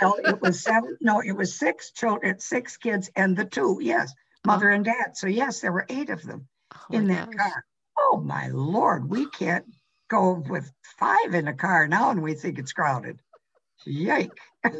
[0.00, 0.96] well, it was seven.
[1.00, 3.78] No, it was six children, six kids, and the two.
[3.80, 4.12] Yes,
[4.46, 4.74] mother oh.
[4.74, 5.16] and dad.
[5.16, 7.52] So yes, there were eight of them oh in that gosh.
[7.52, 7.64] car.
[7.98, 9.64] Oh my lord, we can't
[10.08, 13.20] go with five in a car now, and we think it's crowded.
[13.84, 14.30] Yike.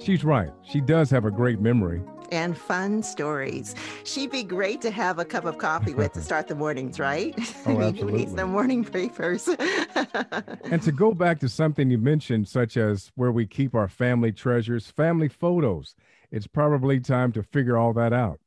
[0.00, 0.50] She's right.
[0.62, 2.02] She does have a great memory.
[2.30, 3.74] And fun stories.
[4.04, 7.34] She'd be great to have a cup of coffee with to start the mornings, right?
[7.66, 8.00] Oh, absolutely.
[8.00, 9.48] Who needs the morning papers?
[10.70, 14.32] and to go back to something you mentioned, such as where we keep our family
[14.32, 15.94] treasures, family photos,
[16.30, 18.40] it's probably time to figure all that out.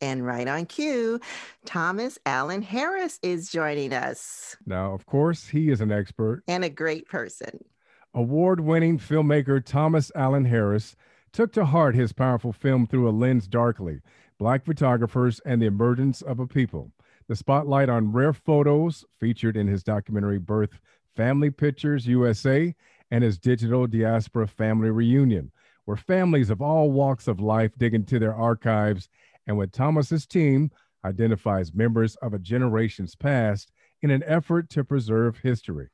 [0.00, 1.20] And right on cue,
[1.64, 4.56] Thomas Allen Harris is joining us.
[4.66, 7.64] Now, of course, he is an expert and a great person.
[8.12, 10.94] Award winning filmmaker Thomas Allen Harris
[11.34, 14.00] took to heart his powerful film through a lens darkly,
[14.38, 16.92] Black photographers and the emergence of a people.
[17.26, 20.78] The spotlight on rare photos featured in his documentary Birth
[21.16, 22.72] Family Pictures USA
[23.10, 25.50] and his digital diaspora family reunion,
[25.86, 29.08] where families of all walks of life dig into their archives
[29.48, 30.70] and with Thomas's team
[31.04, 35.88] identifies members of a generation's past in an effort to preserve history.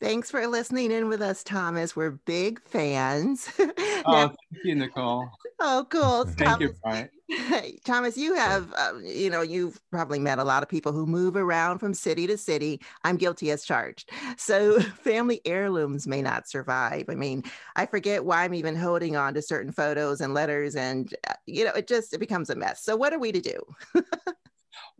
[0.00, 1.94] Thanks for listening in with us, Thomas.
[1.94, 3.50] We're big fans.
[3.58, 3.70] now,
[4.06, 5.28] oh, thank you, Nicole.
[5.58, 6.24] Oh, cool.
[6.38, 7.74] thank Thomas, you, Brian.
[7.84, 11.36] Thomas, you have, uh, you know, you've probably met a lot of people who move
[11.36, 12.80] around from city to city.
[13.04, 14.10] I'm guilty as charged.
[14.38, 17.04] So family heirlooms may not survive.
[17.10, 17.44] I mean,
[17.76, 21.64] I forget why I'm even holding on to certain photos and letters, and uh, you
[21.64, 22.82] know, it just it becomes a mess.
[22.82, 24.02] So what are we to do?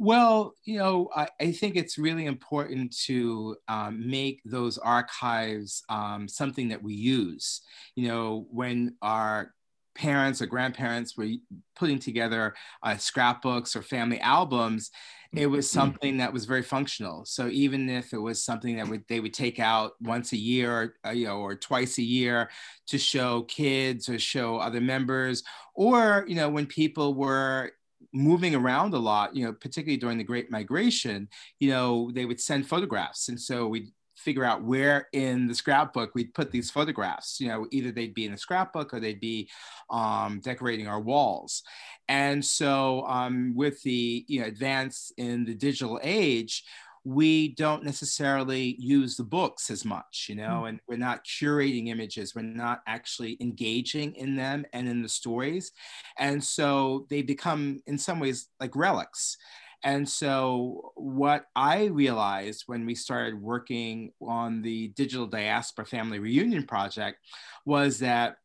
[0.02, 6.26] Well, you know, I, I, think it's really important to um, make those archives um,
[6.26, 7.60] something that we use.
[7.96, 9.52] You know, when our
[9.94, 11.28] parents or grandparents were
[11.76, 14.90] putting together uh, scrapbooks or family albums,
[15.34, 15.80] it was mm-hmm.
[15.80, 17.26] something that was very functional.
[17.26, 20.94] So even if it was something that would, they would take out once a year,
[21.06, 22.48] uh, you know, or twice a year
[22.86, 25.42] to show kids or show other members,
[25.74, 27.72] or you know, when people were
[28.12, 32.40] moving around a lot, you know, particularly during the Great Migration, you know, they would
[32.40, 33.28] send photographs.
[33.28, 37.40] And so we'd figure out where in the scrapbook we'd put these photographs.
[37.40, 39.48] You know, either they'd be in the scrapbook or they'd be
[39.88, 41.62] um, decorating our walls.
[42.08, 46.64] And so um, with the you know, advance in the digital age,
[47.04, 50.68] we don't necessarily use the books as much, you know, mm.
[50.68, 52.34] and we're not curating images.
[52.34, 55.72] We're not actually engaging in them and in the stories.
[56.18, 59.38] And so they become, in some ways, like relics.
[59.82, 66.66] And so, what I realized when we started working on the Digital Diaspora Family Reunion
[66.66, 67.18] Project
[67.64, 68.36] was that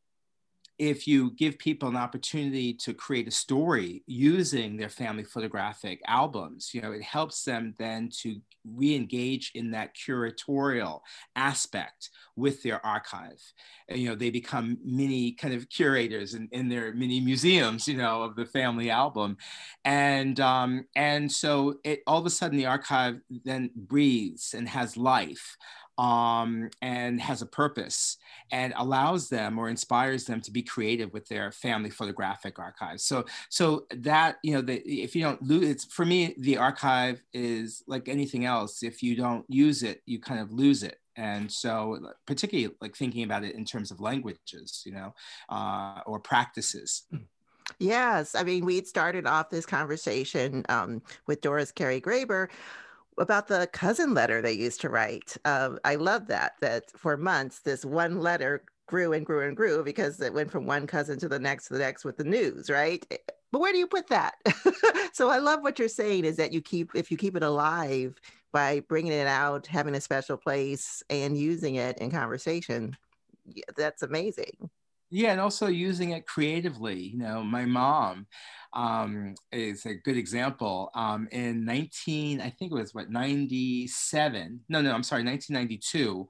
[0.78, 6.72] if you give people an opportunity to create a story using their family photographic albums,
[6.74, 8.42] you know, it helps them then to
[8.76, 11.00] re-engage in that curatorial
[11.36, 13.42] aspect with their archive.
[13.88, 17.98] And, you know, they become mini kind of curators in, in their mini museums, you
[17.98, 19.38] know, of the family album.
[19.86, 24.98] And um, and so it all of a sudden the archive then breathes and has
[24.98, 25.56] life
[25.98, 28.18] um, and has a purpose
[28.52, 33.04] and allows them or inspires them to be creative with their family photographic archives.
[33.04, 37.22] So, so that you know, the, if you don't lose, it's for me, the archive
[37.34, 38.84] is like anything else.
[38.84, 41.00] If you don't use it, you kind of lose it.
[41.18, 45.14] And so, particularly like thinking about it in terms of languages, you know,
[45.50, 47.04] uh, or practices.
[47.80, 52.50] Yes, I mean, we'd started off this conversation um, with Doris Carey Graber
[53.18, 55.38] about the cousin letter they used to write.
[55.46, 59.84] Uh, I love that, that for months, this one letter grew and grew and grew
[59.84, 62.70] because it went from one cousin to the next to the next with the news,
[62.70, 63.06] right?
[63.12, 63.18] Eh,
[63.52, 64.36] but where do you put that?
[65.14, 68.20] so I love what you're saying is that you keep, if you keep it alive
[68.52, 72.96] by bringing it out, having a special place and using it in conversation,
[73.78, 74.70] that's amazing.
[75.12, 77.00] Yeah, and also using it creatively.
[77.00, 78.28] You know, my mom,
[78.74, 80.92] um, is a good example.
[80.94, 84.60] Um, in 19, I think it was what, 97?
[84.68, 86.28] No, no, I'm sorry, 1992.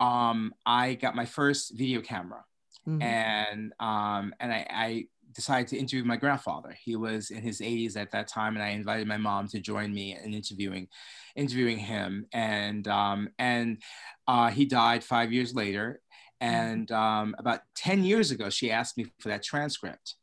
[0.00, 2.44] Um, I got my first video camera.
[2.88, 3.02] Mm-hmm.
[3.02, 6.74] And um, and I, I decided to interview my grandfather.
[6.82, 9.92] He was in his 80s at that time, and I invited my mom to join
[9.92, 10.88] me in interviewing,
[11.36, 12.26] interviewing him.
[12.32, 13.82] And um, and
[14.26, 16.00] uh, he died five years later.
[16.42, 16.54] Mm-hmm.
[16.54, 20.14] And um, about 10 years ago, she asked me for that transcript.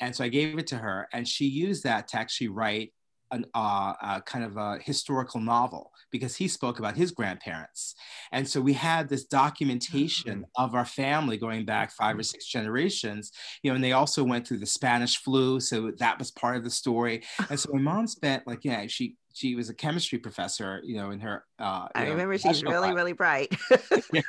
[0.00, 2.92] And so I gave it to her, and she used that to actually write
[3.30, 7.94] an, uh, a kind of a historical novel because he spoke about his grandparents.
[8.32, 10.64] And so we had this documentation mm-hmm.
[10.64, 13.32] of our family going back five or six generations,
[13.62, 15.60] you know, and they also went through the Spanish flu.
[15.60, 17.22] So that was part of the story.
[17.50, 21.10] And so my mom spent like, yeah, she she was a chemistry professor, you know,
[21.10, 21.44] in her.
[21.58, 23.52] Uh, I know, remember she's really, really bright.
[24.12, 24.22] yeah.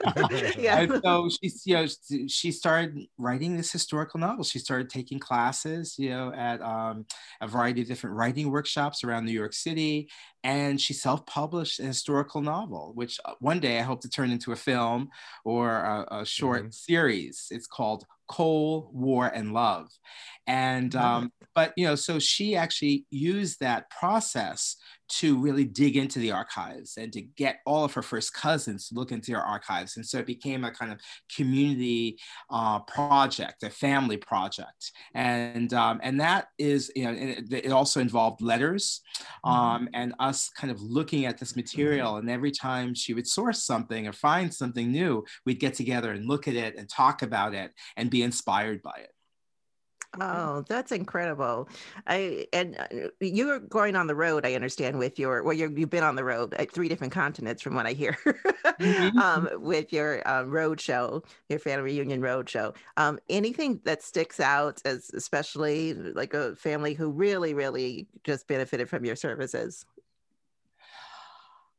[0.58, 0.80] yeah.
[0.80, 4.44] And so she, you know, she started writing this historical novel.
[4.44, 7.06] She started taking classes, you know, at um,
[7.39, 10.10] a variety of different writing workshops around New York City,
[10.44, 14.54] and she self-published a historical novel, which uh, one day I hope to turn into
[14.54, 15.10] a film
[15.44, 16.72] or a, a short mm-hmm.
[16.72, 17.46] series.
[17.52, 19.88] It's called coal, war, and love.
[20.48, 26.20] And um, but you know, so she actually used that process to really dig into
[26.20, 29.98] the archives and to get all of her first cousins to look into her archives.
[29.98, 31.00] And so it became a kind of
[31.36, 32.18] community
[32.50, 34.91] uh, project, a family project.
[35.13, 39.02] And, um, and that is, you know, it, it also involved letters
[39.46, 39.50] mm-hmm.
[39.50, 42.18] um, and us kind of looking at this material.
[42.18, 46.28] And every time she would source something or find something new, we'd get together and
[46.28, 49.14] look at it and talk about it and be inspired by it.
[50.19, 51.69] Oh, that's incredible!
[52.08, 54.45] I and uh, you're going on the road.
[54.45, 57.62] I understand with your well, you have been on the road at three different continents,
[57.62, 59.17] from what I hear, mm-hmm.
[59.17, 62.73] um, with your um, road show, your family reunion road show.
[62.97, 68.89] Um, anything that sticks out as especially like a family who really, really just benefited
[68.89, 69.86] from your services.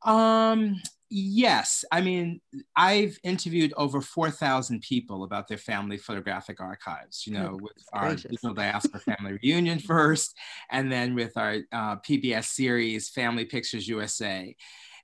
[0.03, 0.77] Um,
[1.11, 1.85] yes.
[1.92, 2.40] I mean,
[2.75, 8.14] I've interviewed over 4,000 people about their family photographic archives, you know, oh, with our
[8.14, 10.37] Digital Diaspora Family Reunion first,
[10.71, 14.55] and then with our uh, PBS series, Family Pictures USA.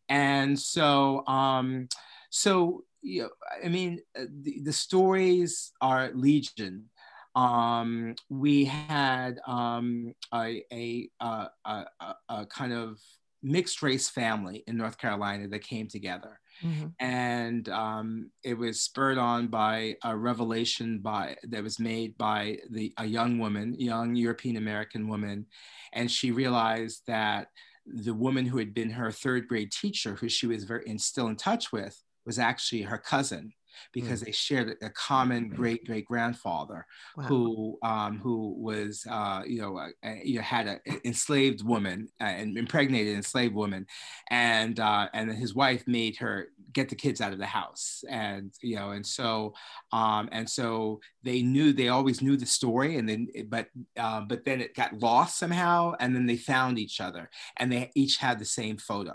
[0.09, 1.89] And so, um,
[2.31, 3.31] so, you know,
[3.65, 6.91] I mean, uh, the, the stories are legion
[7.35, 11.87] um, we had um, a, a, a, a,
[12.29, 13.01] a, kind of
[13.43, 16.39] mixed race family in North Carolina that came together.
[16.63, 16.87] Mm-hmm.
[17.01, 22.93] And um, it was spurred on by a revelation by that was made by the
[22.99, 25.47] a young woman, young European American woman,
[25.93, 27.49] and she realized that
[27.85, 31.27] the woman who had been her third grade teacher, who she was very and still
[31.27, 33.53] in touch with, was actually her cousin
[33.93, 34.27] because mm.
[34.27, 37.25] they shared a common great great grandfather wow.
[37.25, 39.89] who um, who was uh, you know
[40.23, 43.87] you had an enslaved woman uh, and impregnated enslaved woman,
[44.31, 48.53] and uh, and his wife made her get the kids out of the house and
[48.63, 49.53] you know and so
[49.93, 54.45] um, and so they knew they always knew the story and then but uh, but
[54.45, 58.39] then it got lost somehow and then they found each other and they each had
[58.39, 59.15] the same photo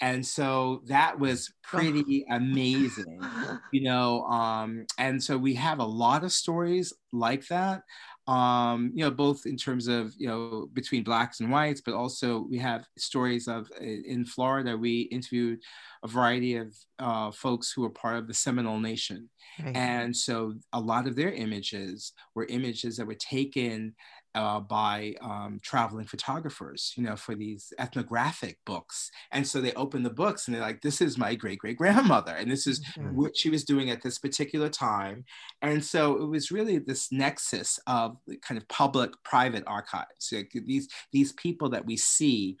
[0.00, 3.20] and so that was pretty amazing
[3.72, 7.82] you know um, and so we have a lot of stories like that
[8.28, 12.46] um, you know, both in terms of, you know, between blacks and whites, but also
[12.48, 15.58] we have stories of in Florida, we interviewed
[16.04, 19.28] a variety of uh, folks who were part of the Seminole Nation.
[19.62, 19.76] Right.
[19.76, 23.94] And so a lot of their images were images that were taken
[24.34, 29.10] uh, by um, traveling photographers, you know, for these ethnographic books.
[29.30, 32.32] And so they open the books and they're like, this is my great great grandmother.
[32.32, 33.14] And this is mm-hmm.
[33.14, 35.24] what she was doing at this particular time.
[35.60, 40.30] And so it was really this nexus of kind of public private archives.
[40.32, 42.56] Like these, these people that we see,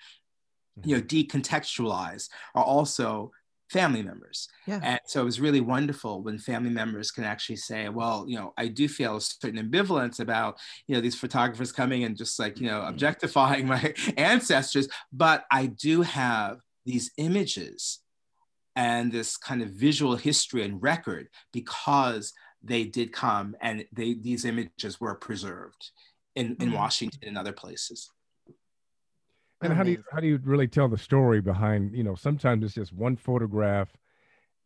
[0.84, 1.38] you know, mm-hmm.
[1.38, 3.30] decontextualized are also
[3.72, 4.48] family members.
[4.66, 4.80] Yeah.
[4.82, 8.52] And so it was really wonderful when family members can actually say, well, you know,
[8.58, 12.60] I do feel a certain ambivalence about, you know, these photographers coming and just like,
[12.60, 12.90] you know, mm-hmm.
[12.90, 18.00] objectifying my ancestors, but I do have these images
[18.76, 22.32] and this kind of visual history and record because
[22.62, 25.90] they did come and they these images were preserved
[26.36, 26.74] in, in mm-hmm.
[26.74, 28.10] Washington and other places.
[29.62, 32.64] And how do you how do you really tell the story behind you know sometimes
[32.64, 33.88] it's just one photograph,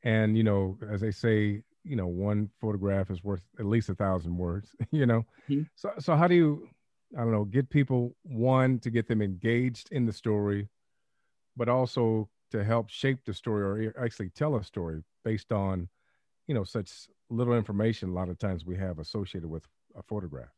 [0.02, 3.94] and you know as they say you know one photograph is worth at least a
[3.94, 5.62] thousand words you know mm-hmm.
[5.76, 6.68] so so how do you
[7.16, 10.68] I don't know get people one to get them engaged in the story,
[11.56, 15.88] but also to help shape the story or actually tell a story based on
[16.46, 19.64] you know such little information a lot of times we have associated with
[19.96, 20.50] a photograph.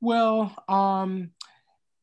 [0.00, 1.30] Well, um,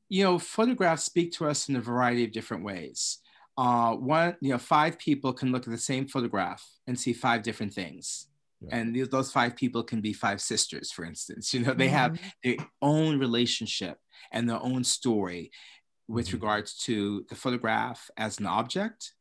[0.09, 3.19] you know, photographs speak to us in a variety of different ways.
[3.57, 7.43] Uh, one, you know, five people can look at the same photograph and see five
[7.43, 8.27] different things.
[8.61, 8.77] Yeah.
[8.77, 11.53] And th- those five people can be five sisters, for instance.
[11.53, 11.95] You know, they mm-hmm.
[11.95, 13.97] have their own relationship
[14.31, 15.51] and their own story
[16.07, 16.37] with mm-hmm.
[16.37, 19.13] regards to the photograph as an object,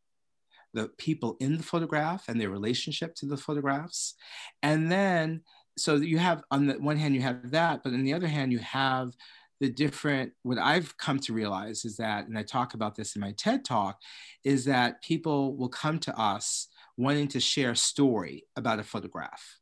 [0.72, 4.14] the people in the photograph and their relationship to the photographs.
[4.62, 5.42] And then,
[5.76, 8.52] so you have, on the one hand, you have that, but on the other hand,
[8.52, 9.14] you have
[9.60, 13.20] the different what i've come to realize is that and i talk about this in
[13.20, 14.00] my ted talk
[14.44, 16.68] is that people will come to us
[16.98, 19.60] wanting to share a story about a photograph.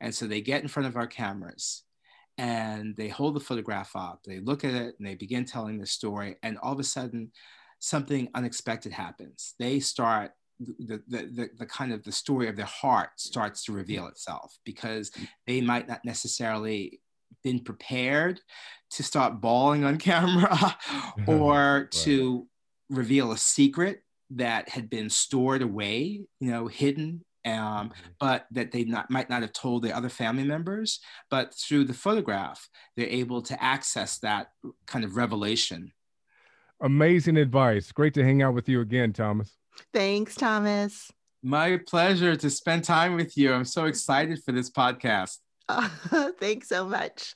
[0.00, 1.84] And so they get in front of our cameras
[2.36, 5.86] and they hold the photograph up they look at it and they begin telling the
[5.86, 7.30] story and all of a sudden
[7.78, 9.54] something unexpected happens.
[9.58, 13.72] They start the, the, the, the, kind of the story of their heart starts to
[13.72, 15.28] reveal itself because mm.
[15.46, 17.00] they might not necessarily
[17.44, 18.40] been prepared
[18.92, 20.76] to start bawling on camera
[21.26, 21.90] or right.
[21.90, 22.46] to
[22.90, 27.88] reveal a secret that had been stored away, you know, hidden um, mm-hmm.
[28.18, 31.00] but that they not, might not have told their other family members.
[31.30, 34.48] But through the photograph, they're able to access that
[34.86, 35.92] kind of revelation.
[36.80, 37.92] Amazing advice.
[37.92, 39.56] Great to hang out with you again, Thomas.
[39.92, 41.10] Thanks, Thomas.
[41.42, 43.52] My pleasure to spend time with you.
[43.52, 45.38] I'm so excited for this podcast.
[46.38, 47.34] thanks so much.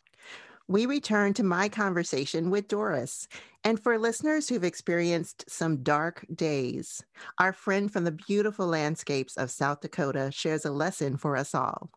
[0.66, 3.26] We return to my conversation with Doris.
[3.64, 7.02] And for listeners who've experienced some dark days,
[7.38, 11.90] our friend from the beautiful landscapes of South Dakota shares a lesson for us all.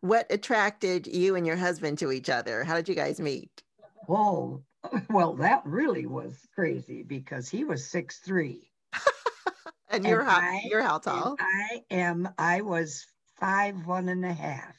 [0.00, 2.64] What attracted you and your husband to each other?
[2.64, 3.62] How did you guys meet?
[4.06, 4.64] Whoa,
[5.10, 8.68] well, that really was crazy because he was six three.
[9.90, 11.36] and you're how you're how tall?
[11.38, 12.28] I am.
[12.36, 13.06] I was
[13.42, 14.72] five one and a half.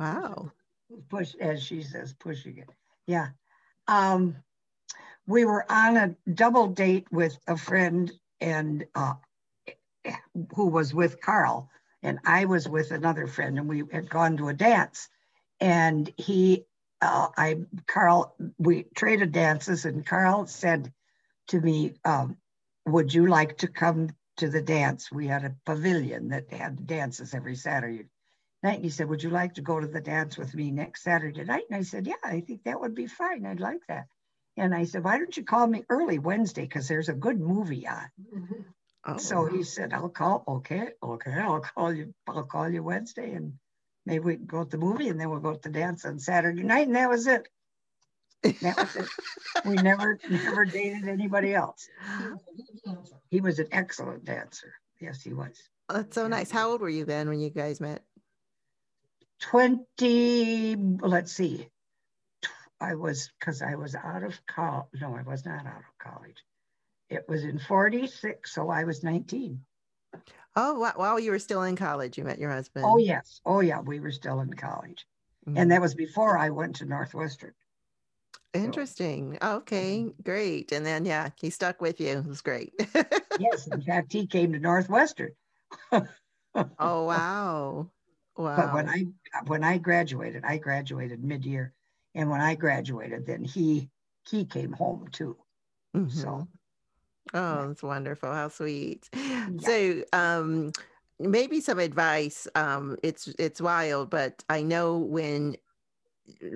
[0.00, 0.50] Wow.
[1.10, 2.70] Push as she says, pushing it.
[3.06, 3.28] Yeah.
[3.88, 4.36] Um,
[5.26, 8.10] we were on a double date with a friend
[8.40, 9.14] and uh,
[10.54, 11.68] who was with Carl,
[12.02, 15.10] and I was with another friend, and we had gone to a dance.
[15.60, 16.64] And he,
[17.02, 20.90] uh, I, Carl, we traded dances, and Carl said
[21.48, 22.38] to me, um,
[22.86, 25.10] "Would you like to come to the dance?
[25.12, 28.08] We had a pavilion that had dances every Saturday
[28.62, 31.02] night." And he said, "Would you like to go to the dance with me next
[31.02, 33.46] Saturday night?" And I said, "Yeah, I think that would be fine.
[33.46, 34.06] I'd like that."
[34.56, 36.62] And I said, why don't you call me early Wednesday?
[36.62, 38.10] Because there's a good movie on.
[38.34, 38.62] Mm-hmm.
[39.04, 39.18] Oh.
[39.18, 40.42] So he said, I'll call.
[40.48, 42.14] Okay, okay, I'll call you.
[42.26, 43.52] I'll call you Wednesday, and
[44.04, 46.18] maybe we can go to the movie, and then we'll go to the dance on
[46.18, 47.48] Saturday night, and that was it.
[48.42, 49.08] That was it.
[49.64, 51.88] we never, never dated anybody else.
[53.30, 54.72] He was an excellent dancer.
[55.00, 55.68] Yes, he was.
[55.88, 56.50] that's so nice.
[56.50, 58.02] How old were you then when you guys met?
[59.40, 61.68] 20, let's see,
[62.80, 64.86] I was because I was out of college.
[65.00, 66.42] No, I was not out of college.
[67.08, 69.60] It was in 46, so I was 19.
[70.56, 72.86] Oh, while you were still in college, you met your husband.
[72.88, 73.40] Oh, yes.
[73.44, 73.80] Oh, yeah.
[73.80, 75.06] We were still in college.
[75.46, 75.58] Mm-hmm.
[75.58, 77.52] And that was before I went to Northwestern.
[78.64, 79.38] Interesting.
[79.42, 80.72] Okay, great.
[80.72, 82.18] And then, yeah, he stuck with you.
[82.18, 82.72] It was great.
[83.38, 83.66] yes.
[83.68, 85.32] In fact, he came to Northwestern.
[85.92, 86.04] oh,
[86.78, 87.90] wow.
[88.36, 88.56] Wow.
[88.56, 89.06] But when I
[89.46, 91.72] when I graduated, I graduated mid-year
[92.16, 93.90] and when I graduated, then he
[94.28, 95.36] he came home too.
[95.94, 96.18] Mm-hmm.
[96.18, 96.48] So
[97.34, 98.32] oh, that's wonderful.
[98.32, 99.08] How sweet.
[99.14, 99.48] Yeah.
[99.60, 100.72] So um
[101.20, 102.48] maybe some advice.
[102.54, 105.56] Um it's it's wild, but I know when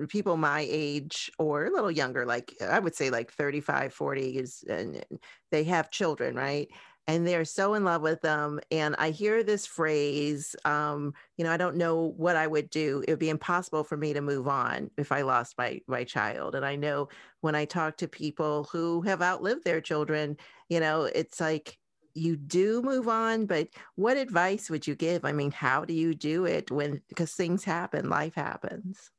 [0.09, 4.63] people my age or a little younger like i would say like 35 40 is
[4.69, 5.03] and
[5.49, 6.69] they have children right
[7.07, 8.59] and they're so in love with them.
[8.69, 13.03] And I hear this phrase, um, you know, I don't know what I would do.
[13.07, 16.55] It would be impossible for me to move on if I lost my my child.
[16.55, 17.09] And I know
[17.41, 20.37] when I talk to people who have outlived their children,
[20.69, 21.77] you know, it's like
[22.13, 25.25] you do move on, but what advice would you give?
[25.25, 29.11] I mean, how do you do it when because things happen, life happens.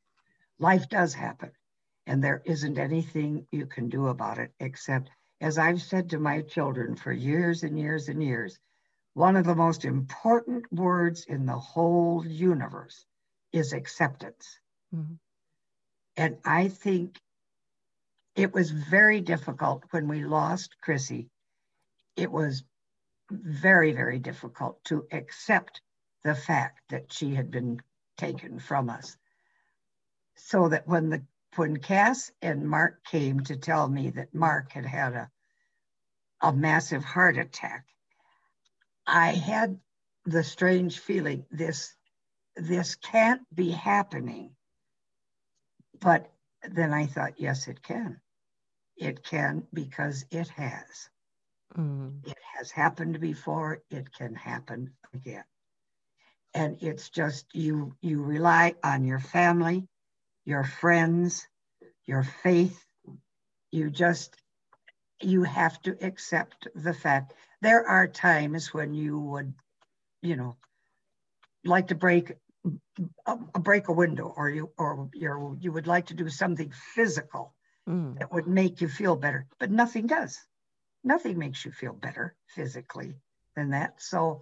[0.58, 1.52] Life does happen.
[2.06, 5.10] And there isn't anything you can do about it except
[5.42, 8.60] as I've said to my children for years and years and years,
[9.14, 13.04] one of the most important words in the whole universe
[13.52, 14.60] is acceptance.
[14.94, 15.14] Mm-hmm.
[16.16, 17.18] And I think
[18.36, 21.28] it was very difficult when we lost Chrissy.
[22.16, 22.62] It was
[23.30, 25.82] very, very difficult to accept
[26.22, 27.80] the fact that she had been
[28.16, 29.16] taken from us.
[30.36, 31.22] So that when the
[31.56, 35.30] when Cass and Mark came to tell me that Mark had had a,
[36.40, 37.86] a massive heart attack,
[39.06, 39.78] I had
[40.24, 41.94] the strange feeling this
[42.56, 44.54] this can't be happening.
[46.00, 46.30] But
[46.68, 48.20] then I thought, yes, it can.
[48.96, 51.10] It can because it has.
[51.76, 52.26] Mm.
[52.26, 53.82] It has happened before.
[53.90, 55.44] It can happen again.
[56.54, 59.88] And it's just you you rely on your family
[60.44, 61.46] your friends,
[62.06, 62.84] your faith.
[63.70, 64.36] You just,
[65.20, 67.34] you have to accept the fact.
[67.60, 69.54] There are times when you would,
[70.20, 70.56] you know,
[71.64, 72.32] like to break
[73.26, 76.72] a, a break a window or you or you you would like to do something
[76.94, 77.54] physical
[77.88, 78.18] mm.
[78.18, 80.40] that would make you feel better but nothing does
[81.02, 83.14] nothing makes you feel better physically
[83.56, 84.40] than that so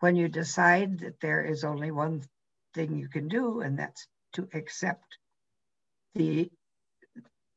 [0.00, 2.22] when you decide that there is only one
[2.74, 5.18] thing you can do and that's to accept
[6.14, 6.50] the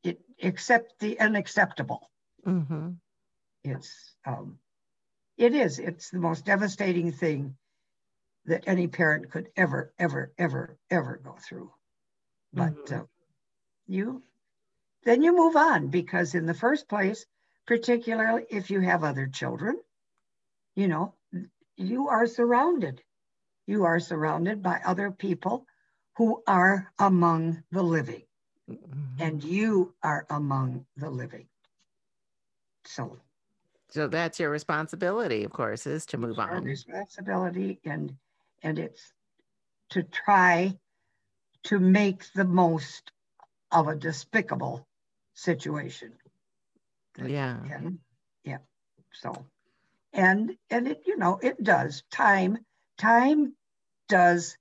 [0.03, 2.09] it accept the unacceptable.
[2.45, 2.91] Mm-hmm.
[3.63, 4.59] It's um,
[5.37, 5.79] it is.
[5.79, 7.55] It's the most devastating thing
[8.45, 11.71] that any parent could ever, ever, ever, ever go through.
[12.53, 13.01] But mm-hmm.
[13.01, 13.05] uh,
[13.87, 14.23] you
[15.03, 17.25] then you move on because in the first place,
[17.67, 19.79] particularly if you have other children,
[20.75, 21.13] you know,
[21.77, 23.01] you are surrounded.
[23.67, 25.65] You are surrounded by other people
[26.17, 28.23] who are among the living.
[28.69, 29.21] Mm-hmm.
[29.21, 31.45] and you are among the living.
[32.83, 33.19] So,
[33.89, 36.63] so that's your responsibility, of course, is to move on.
[36.63, 38.15] Responsibility, and
[38.63, 39.13] and it's
[39.89, 40.75] to try
[41.65, 43.11] to make the most
[43.71, 44.87] of a despicable
[45.35, 46.13] situation.
[47.23, 47.59] Yeah.
[47.71, 47.99] And,
[48.43, 48.57] yeah.
[49.13, 49.45] So,
[50.11, 52.57] and and it you know it does time
[52.97, 53.53] time
[54.09, 54.57] does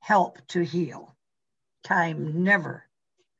[0.00, 1.14] help to heal.
[1.84, 2.85] Time never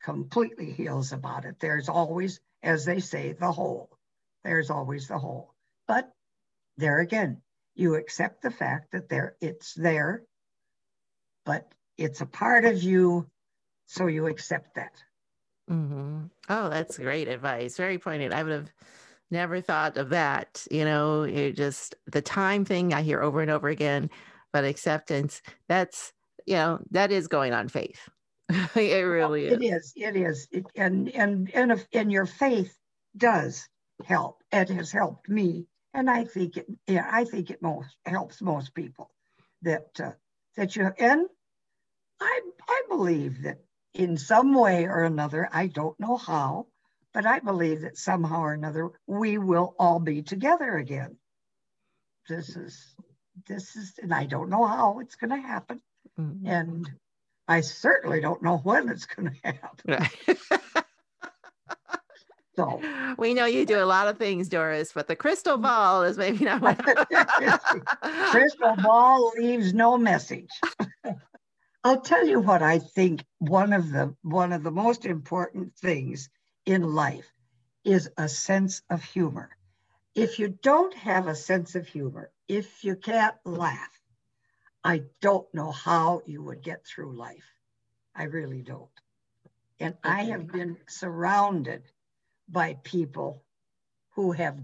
[0.06, 1.56] completely heals about it.
[1.58, 3.90] There's always, as they say, the hole.
[4.44, 5.52] There's always the hole.
[5.88, 6.12] But
[6.76, 7.42] there again,
[7.74, 10.22] you accept the fact that there it's there,
[11.44, 11.66] but
[11.98, 13.26] it's a part of you,
[13.86, 14.92] so you accept that.
[15.68, 16.26] Mm-hmm.
[16.50, 17.76] Oh, that's great advice.
[17.76, 18.32] Very pointed.
[18.32, 18.70] I would have
[19.32, 20.64] never thought of that.
[20.70, 24.10] You know, it just the time thing I hear over and over again,
[24.52, 26.12] but acceptance, that's,
[26.46, 28.08] you know, that is going on faith.
[28.76, 29.52] it really is.
[29.52, 29.92] It is.
[29.96, 30.48] It is.
[30.52, 32.76] It, and and and if and your faith
[33.16, 33.68] does
[34.04, 34.42] help.
[34.52, 36.66] It has helped me, and I think it.
[36.86, 39.10] Yeah, I think it most helps most people.
[39.62, 40.12] That uh,
[40.56, 41.26] that you and
[42.20, 43.58] I I believe that
[43.94, 46.66] in some way or another, I don't know how,
[47.14, 51.16] but I believe that somehow or another we will all be together again.
[52.28, 52.94] This is
[53.46, 55.80] this is, and I don't know how it's going to happen,
[56.18, 56.46] mm-hmm.
[56.46, 56.90] and
[57.48, 60.08] I certainly don't know when it's going to happen.
[62.56, 62.80] so
[63.18, 65.62] we know you do a lot of things, Doris, but the crystal mm.
[65.62, 66.78] ball is maybe not.
[68.30, 70.50] crystal ball leaves no message.
[71.84, 76.28] I'll tell you what I think one of the one of the most important things
[76.64, 77.32] in life
[77.84, 79.50] is a sense of humor.
[80.16, 83.95] If you don't have a sense of humor, if you can't laugh,
[84.86, 87.44] I don't know how you would get through life.
[88.14, 88.88] I really don't.
[89.80, 91.82] And I have been surrounded
[92.48, 93.42] by people
[94.14, 94.62] who have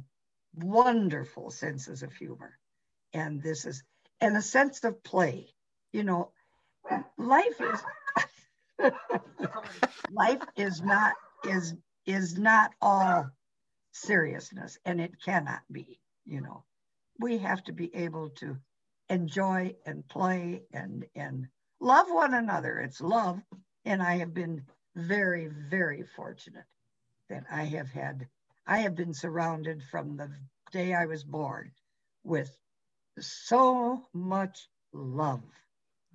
[0.55, 2.57] wonderful senses of humor.
[3.13, 3.83] And this is,
[4.21, 5.49] and a sense of play.
[5.93, 6.31] You know,
[7.19, 7.81] life is
[10.13, 11.15] life is not
[11.49, 11.75] is
[12.07, 13.29] is not all
[13.93, 16.65] seriousness and it cannot be you know
[17.21, 18.57] we have to be able to
[19.13, 21.49] enjoy and play and and
[21.81, 23.41] love one another it's love
[23.85, 24.63] and i have been
[24.97, 26.67] very very fortunate
[27.31, 28.29] that i have had
[28.67, 30.31] i have been surrounded from the
[30.73, 31.73] day i was born
[32.25, 32.57] with
[33.21, 35.43] so much love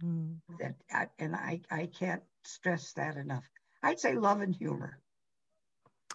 [0.04, 0.38] Mm.
[0.60, 3.50] That I, and I, I can't stress that enough.
[3.84, 5.00] I'd say love and humor.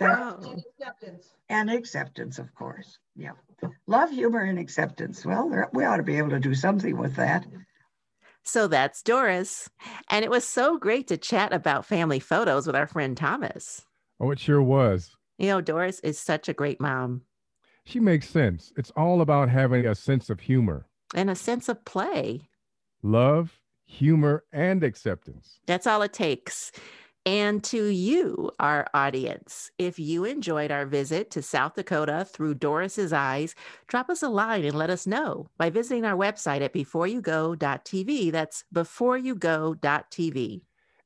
[0.01, 0.63] That, and oh.
[0.81, 1.29] acceptance.
[1.49, 2.99] And acceptance, of course.
[3.15, 3.33] Yeah.
[3.87, 5.25] Love, humor, and acceptance.
[5.25, 7.47] Well, we ought to be able to do something with that.
[8.43, 9.71] So that's Doris.
[10.11, 13.85] And it was so great to chat about family photos with our friend Thomas.
[14.19, 15.15] Oh, it sure was.
[15.39, 17.23] You know, Doris is such a great mom.
[17.85, 18.73] She makes sense.
[18.77, 22.49] It's all about having a sense of humor and a sense of play,
[23.03, 25.59] love, humor, and acceptance.
[25.67, 26.73] That's all it takes.
[27.25, 33.13] And to you, our audience, if you enjoyed our visit to South Dakota through Doris's
[33.13, 33.55] eyes,
[33.87, 38.33] drop us a line and let us know by visiting our website at beforeyougo.tv.
[38.33, 40.63] That's beforeyougo.tv.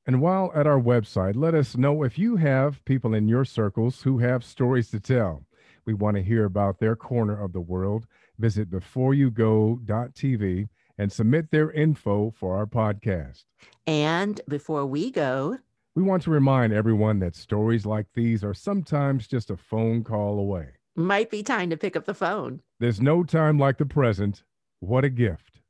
[0.07, 4.01] And while at our website, let us know if you have people in your circles
[4.01, 5.45] who have stories to tell.
[5.85, 8.07] We want to hear about their corner of the world.
[8.39, 13.45] Visit beforeyougo.tv and submit their info for our podcast.
[13.87, 15.59] And before we go,
[15.97, 20.39] we want to remind everyone that stories like these are sometimes just a phone call
[20.39, 20.69] away.
[20.95, 22.61] Might be time to pick up the phone.
[22.79, 24.45] There's no time like the present.
[24.81, 25.63] What a gift.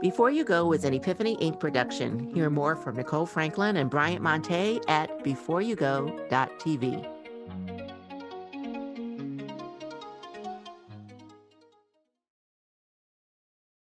[0.00, 1.60] Before You Go was an Epiphany Inc.
[1.60, 2.34] production.
[2.34, 7.21] Hear more from Nicole Franklin and Bryant Monte at beforeyougo.tv.